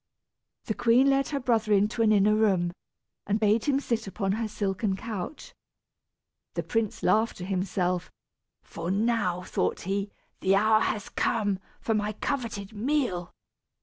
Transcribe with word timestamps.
The 0.65 0.73
queen 0.73 1.11
led 1.11 1.27
her 1.27 1.39
brother 1.39 1.73
into 1.73 2.01
an 2.01 2.11
inner 2.11 2.33
room, 2.33 2.73
and 3.27 3.39
bade 3.39 3.65
him 3.65 3.79
sit 3.79 4.07
upon 4.07 4.31
her 4.31 4.47
silken 4.47 4.95
couch. 4.97 5.53
The 6.55 6.63
prince 6.63 7.03
laughed 7.03 7.37
to 7.37 7.45
himself, 7.45 8.11
for 8.63 8.89
now, 8.89 9.43
thought 9.43 9.81
he, 9.81 10.09
the 10.39 10.55
hour 10.55 10.79
has 10.79 11.07
come 11.09 11.59
for 11.79 11.93
my 11.93 12.13
coveted 12.13 12.73
meal. 12.73 13.31